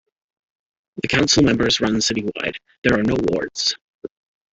[1.03, 3.75] The council members run citywide; there are no wards.